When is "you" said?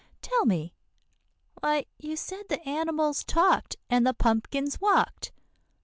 1.99-2.15